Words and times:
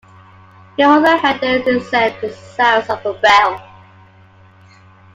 He 0.77 0.81
also 0.83 1.15
heard 1.15 1.39
the 1.63 1.73
incessant 1.75 2.33
sounds 2.33 2.89
of 2.89 3.05
a 3.05 3.13
bell. 3.13 3.61